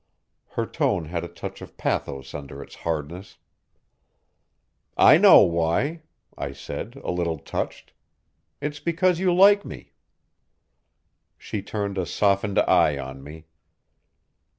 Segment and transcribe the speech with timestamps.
[0.53, 3.37] Her tone had a touch of pathos under its hardness.
[4.97, 6.01] "I know why,"
[6.35, 7.93] I said, a little touched.
[8.61, 9.91] "It's because you like me."
[11.37, 13.45] She turned a softened eye on me.